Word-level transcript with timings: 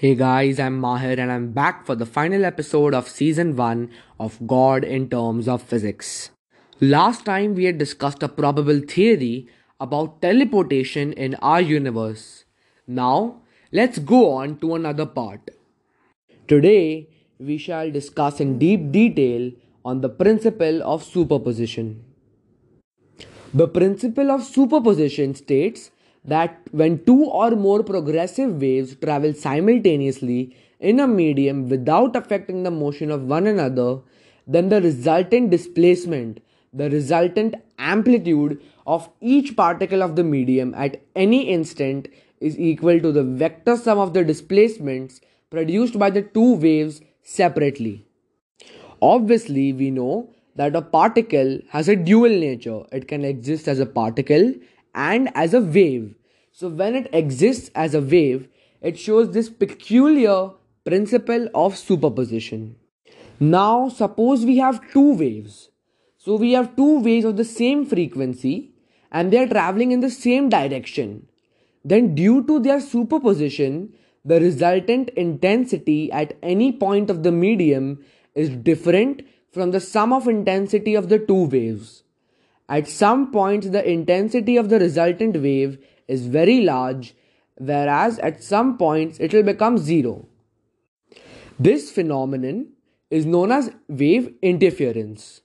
Hey 0.00 0.14
guys, 0.14 0.58
I'm 0.58 0.80
Mahir 0.80 1.18
and 1.18 1.30
I'm 1.30 1.52
back 1.52 1.84
for 1.84 1.94
the 1.94 2.06
final 2.06 2.46
episode 2.46 2.94
of 2.94 3.06
season 3.06 3.54
1 3.54 3.90
of 4.18 4.38
God 4.46 4.82
in 4.82 5.10
Terms 5.10 5.46
of 5.46 5.60
Physics. 5.60 6.30
Last 6.80 7.26
time 7.26 7.54
we 7.54 7.64
had 7.64 7.76
discussed 7.76 8.22
a 8.22 8.28
probable 8.28 8.80
theory 8.80 9.46
about 9.78 10.22
teleportation 10.22 11.12
in 11.12 11.34
our 11.42 11.60
universe. 11.60 12.46
Now, 12.86 13.42
let's 13.72 13.98
go 13.98 14.32
on 14.32 14.56
to 14.60 14.74
another 14.74 15.04
part. 15.04 15.50
Today, 16.48 17.10
we 17.38 17.58
shall 17.58 17.90
discuss 17.90 18.40
in 18.40 18.58
deep 18.58 18.90
detail 18.90 19.52
on 19.84 20.00
the 20.00 20.08
principle 20.08 20.82
of 20.82 21.04
superposition. 21.04 22.02
The 23.52 23.68
principle 23.68 24.30
of 24.30 24.44
superposition 24.44 25.34
states 25.34 25.90
that 26.24 26.58
when 26.70 27.04
two 27.04 27.24
or 27.24 27.50
more 27.52 27.82
progressive 27.82 28.60
waves 28.60 28.94
travel 28.96 29.32
simultaneously 29.32 30.56
in 30.78 31.00
a 31.00 31.06
medium 31.06 31.68
without 31.68 32.16
affecting 32.16 32.62
the 32.62 32.70
motion 32.70 33.10
of 33.10 33.22
one 33.22 33.46
another, 33.46 34.00
then 34.46 34.68
the 34.68 34.80
resultant 34.80 35.50
displacement, 35.50 36.40
the 36.72 36.90
resultant 36.90 37.54
amplitude 37.78 38.60
of 38.86 39.08
each 39.20 39.56
particle 39.56 40.02
of 40.02 40.16
the 40.16 40.24
medium 40.24 40.74
at 40.74 41.00
any 41.14 41.48
instant 41.48 42.08
is 42.40 42.58
equal 42.58 43.00
to 43.00 43.12
the 43.12 43.22
vector 43.22 43.76
sum 43.76 43.98
of 43.98 44.14
the 44.14 44.24
displacements 44.24 45.20
produced 45.50 45.98
by 45.98 46.10
the 46.10 46.22
two 46.22 46.54
waves 46.56 47.00
separately. 47.22 48.06
Obviously, 49.02 49.72
we 49.72 49.90
know 49.90 50.30
that 50.56 50.76
a 50.76 50.82
particle 50.82 51.58
has 51.70 51.88
a 51.88 51.96
dual 51.96 52.28
nature. 52.28 52.82
It 52.92 53.08
can 53.08 53.24
exist 53.24 53.68
as 53.68 53.78
a 53.78 53.86
particle 53.86 54.54
and 54.94 55.30
as 55.34 55.54
a 55.54 55.60
wave. 55.60 56.14
So, 56.52 56.68
when 56.68 56.94
it 56.94 57.08
exists 57.12 57.70
as 57.74 57.94
a 57.94 58.00
wave, 58.00 58.48
it 58.80 58.98
shows 58.98 59.30
this 59.30 59.48
peculiar 59.48 60.50
principle 60.84 61.48
of 61.54 61.76
superposition. 61.76 62.76
Now, 63.38 63.88
suppose 63.88 64.44
we 64.44 64.58
have 64.58 64.90
two 64.92 65.14
waves. 65.14 65.70
So, 66.18 66.36
we 66.36 66.52
have 66.52 66.76
two 66.76 67.00
waves 67.00 67.24
of 67.24 67.36
the 67.36 67.44
same 67.44 67.86
frequency 67.86 68.72
and 69.10 69.32
they 69.32 69.38
are 69.38 69.48
traveling 69.48 69.92
in 69.92 70.00
the 70.00 70.10
same 70.10 70.48
direction. 70.48 71.26
Then, 71.84 72.14
due 72.14 72.44
to 72.46 72.60
their 72.60 72.80
superposition, 72.80 73.94
the 74.24 74.40
resultant 74.40 75.08
intensity 75.10 76.12
at 76.12 76.36
any 76.42 76.72
point 76.72 77.08
of 77.08 77.22
the 77.22 77.32
medium 77.32 78.04
is 78.34 78.50
different 78.50 79.22
from 79.50 79.70
the 79.70 79.80
sum 79.80 80.12
of 80.12 80.28
intensity 80.28 80.94
of 80.94 81.08
the 81.08 81.18
two 81.18 81.46
waves. 81.46 82.02
At 82.70 82.86
some 82.86 83.32
points, 83.32 83.68
the 83.68 83.86
intensity 83.86 84.56
of 84.56 84.68
the 84.68 84.78
resultant 84.78 85.42
wave 85.42 85.78
is 86.06 86.26
very 86.26 86.60
large, 86.60 87.14
whereas 87.56 88.20
at 88.20 88.44
some 88.44 88.78
points 88.78 89.18
it 89.18 89.34
will 89.34 89.42
become 89.42 89.76
zero. 89.76 90.28
This 91.58 91.90
phenomenon 91.90 92.68
is 93.10 93.26
known 93.26 93.50
as 93.50 93.72
wave 93.88 94.32
interference, 94.40 95.40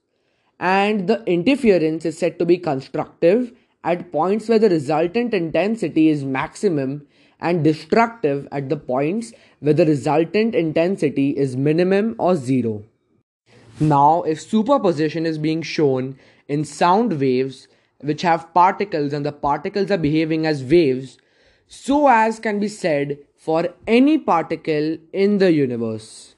and 0.59 1.07
the 1.07 1.23
interference 1.25 2.05
is 2.05 2.15
said 2.15 2.37
to 2.37 2.45
be 2.45 2.59
constructive 2.59 3.51
at 3.83 4.11
points 4.11 4.47
where 4.47 4.59
the 4.59 4.69
resultant 4.69 5.33
intensity 5.33 6.09
is 6.09 6.23
maximum 6.23 7.07
and 7.39 7.63
destructive 7.63 8.47
at 8.51 8.69
the 8.69 8.77
points 8.77 9.33
where 9.61 9.73
the 9.73 9.85
resultant 9.85 10.53
intensity 10.53 11.31
is 11.31 11.57
minimum 11.57 12.15
or 12.19 12.35
zero. 12.35 12.83
Now, 13.79 14.23
if 14.23 14.41
superposition 14.41 15.25
is 15.25 15.37
being 15.37 15.61
shown 15.61 16.17
in 16.47 16.63
sound 16.63 17.19
waves 17.19 17.67
which 17.99 18.21
have 18.21 18.53
particles 18.53 19.13
and 19.13 19.25
the 19.25 19.31
particles 19.31 19.91
are 19.91 19.97
behaving 19.97 20.45
as 20.45 20.63
waves, 20.63 21.17
so 21.67 22.07
as 22.07 22.39
can 22.39 22.59
be 22.59 22.67
said 22.67 23.17
for 23.35 23.69
any 23.87 24.17
particle 24.17 24.97
in 25.11 25.39
the 25.39 25.51
universe. 25.51 26.35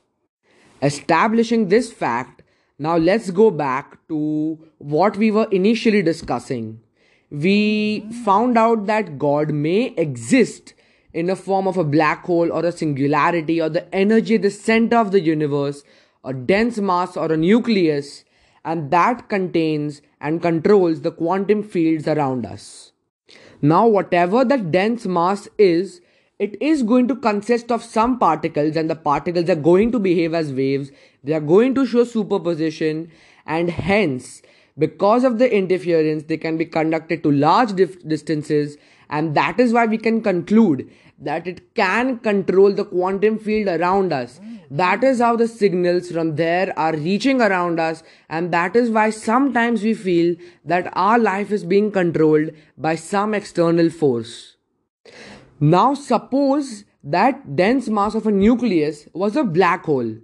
Establishing 0.81 1.67
this 1.67 1.91
fact, 1.91 2.43
now 2.79 2.97
let's 2.97 3.31
go 3.31 3.51
back 3.51 3.97
to 4.07 4.57
what 4.77 5.17
we 5.17 5.31
were 5.31 5.47
initially 5.51 6.01
discussing. 6.01 6.79
We 7.29 8.07
found 8.23 8.57
out 8.57 8.85
that 8.85 9.17
God 9.17 9.51
may 9.51 9.93
exist 9.97 10.73
in 11.13 11.25
the 11.25 11.35
form 11.35 11.67
of 11.67 11.77
a 11.77 11.83
black 11.83 12.25
hole 12.25 12.51
or 12.51 12.63
a 12.65 12.71
singularity 12.71 13.59
or 13.59 13.69
the 13.69 13.93
energy 13.93 14.35
at 14.35 14.43
the 14.43 14.51
center 14.51 14.97
of 14.97 15.11
the 15.11 15.19
universe 15.19 15.83
a 16.23 16.33
dense 16.33 16.77
mass 16.77 17.15
or 17.17 17.31
a 17.31 17.37
nucleus, 17.37 18.25
and 18.65 18.91
that 18.91 19.29
contains 19.29 20.01
and 20.19 20.41
controls 20.41 21.01
the 21.01 21.11
quantum 21.11 21.63
fields 21.63 22.07
around 22.07 22.45
us. 22.45 22.91
Now, 23.61 23.87
whatever 23.87 24.45
that 24.45 24.71
dense 24.71 25.05
mass 25.05 25.47
is, 25.57 26.01
it 26.37 26.61
is 26.61 26.83
going 26.83 27.07
to 27.07 27.15
consist 27.15 27.71
of 27.71 27.83
some 27.83 28.19
particles, 28.19 28.75
and 28.75 28.89
the 28.89 28.95
particles 28.95 29.49
are 29.49 29.55
going 29.55 29.91
to 29.91 29.99
behave 29.99 30.33
as 30.33 30.53
waves, 30.53 30.91
they 31.23 31.33
are 31.33 31.39
going 31.39 31.73
to 31.75 31.85
show 31.85 32.03
superposition, 32.03 33.11
and 33.45 33.71
hence, 33.71 34.41
because 34.77 35.23
of 35.23 35.39
the 35.39 35.51
interference, 35.51 36.23
they 36.23 36.37
can 36.37 36.57
be 36.57 36.65
conducted 36.65 37.23
to 37.23 37.31
large 37.31 37.73
dif- 37.73 38.07
distances, 38.07 38.77
and 39.09 39.35
that 39.35 39.59
is 39.59 39.73
why 39.73 39.85
we 39.85 39.97
can 39.97 40.21
conclude 40.21 40.89
that 41.19 41.47
it 41.47 41.73
can 41.73 42.19
control 42.19 42.71
the 42.71 42.85
quantum 42.85 43.39
field 43.39 43.67
around 43.67 44.13
us. 44.13 44.39
That 44.69 45.03
is 45.03 45.19
how 45.19 45.35
the 45.35 45.47
signals 45.47 46.11
from 46.11 46.35
there 46.35 46.77
are 46.77 46.93
reaching 46.93 47.41
around 47.41 47.79
us, 47.79 48.03
and 48.29 48.51
that 48.51 48.75
is 48.75 48.89
why 48.89 49.09
sometimes 49.09 49.81
we 49.81 49.93
feel 49.93 50.35
that 50.65 50.91
our 50.93 51.17
life 51.17 51.51
is 51.51 51.63
being 51.63 51.91
controlled 51.91 52.51
by 52.77 52.95
some 52.95 53.33
external 53.33 53.89
force. 53.89 54.57
Now, 55.59 55.93
suppose 55.93 56.83
that 57.03 57.55
dense 57.55 57.87
mass 57.87 58.13
of 58.13 58.27
a 58.27 58.31
nucleus 58.31 59.07
was 59.13 59.35
a 59.35 59.43
black 59.43 59.85
hole. 59.85 60.17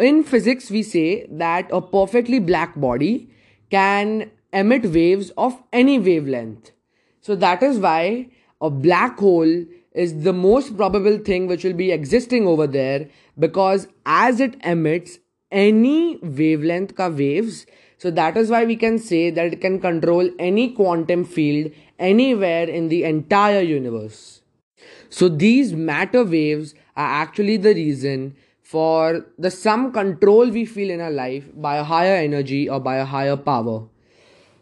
In 0.00 0.24
physics, 0.24 0.70
we 0.70 0.82
say 0.82 1.26
that 1.30 1.68
a 1.72 1.80
perfectly 1.80 2.40
black 2.40 2.78
body 2.78 3.30
can 3.70 4.30
emit 4.52 4.86
waves 4.86 5.30
of 5.38 5.62
any 5.72 5.98
wavelength. 5.98 6.72
So, 7.20 7.34
that 7.36 7.62
is 7.62 7.78
why 7.78 8.28
a 8.60 8.70
black 8.70 9.18
hole 9.18 9.64
is 9.92 10.22
the 10.22 10.32
most 10.32 10.76
probable 10.76 11.18
thing 11.18 11.46
which 11.46 11.64
will 11.64 11.72
be 11.72 11.90
existing 11.90 12.46
over 12.46 12.66
there 12.66 13.08
because 13.38 13.88
as 14.06 14.38
it 14.38 14.54
emits 14.64 15.18
any 15.50 16.16
wavelength 16.22 16.94
ka 16.94 17.08
waves 17.08 17.66
so 18.00 18.10
that 18.12 18.38
is 18.38 18.48
why 18.48 18.64
we 18.64 18.76
can 18.76 18.98
say 18.98 19.28
that 19.28 19.52
it 19.52 19.60
can 19.60 19.78
control 19.78 20.30
any 20.38 20.70
quantum 20.70 21.22
field 21.22 21.70
anywhere 21.98 22.66
in 22.66 22.88
the 22.88 23.04
entire 23.04 23.60
universe. 23.60 24.40
So 25.10 25.28
these 25.28 25.74
matter 25.74 26.24
waves 26.24 26.74
are 26.96 27.10
actually 27.22 27.58
the 27.58 27.74
reason 27.74 28.36
for 28.62 29.26
the 29.36 29.50
some 29.50 29.92
control 29.92 30.48
we 30.48 30.64
feel 30.64 30.88
in 30.88 31.02
our 31.02 31.10
life 31.10 31.44
by 31.54 31.76
a 31.76 31.84
higher 31.84 32.14
energy 32.14 32.70
or 32.70 32.80
by 32.80 32.96
a 32.96 33.04
higher 33.04 33.36
power 33.36 33.86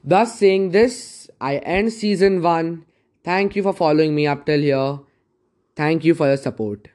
thus 0.04 0.38
saying 0.38 0.70
this 0.70 1.30
i 1.40 1.56
end 1.58 1.92
season 1.92 2.42
1 2.42 2.84
thank 3.24 3.56
you 3.56 3.62
for 3.62 3.72
following 3.72 4.14
me 4.14 4.26
up 4.26 4.46
till 4.46 4.60
here 4.60 4.98
Thank 5.78 6.04
you 6.04 6.12
for 6.12 6.26
your 6.26 6.36
support. 6.36 6.88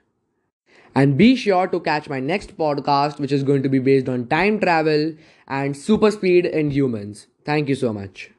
And 0.94 1.18
be 1.18 1.38
sure 1.38 1.68
to 1.68 1.80
catch 1.80 2.10
my 2.10 2.20
next 2.20 2.58
podcast, 2.58 3.18
which 3.18 3.32
is 3.32 3.42
going 3.42 3.64
to 3.64 3.70
be 3.70 3.80
based 3.80 4.10
on 4.10 4.28
time 4.28 4.60
travel 4.60 5.14
and 5.48 5.78
super 5.78 6.12
speed 6.12 6.46
in 6.46 6.70
humans. 6.70 7.28
Thank 7.46 7.70
you 7.70 7.76
so 7.76 7.94
much. 7.94 8.33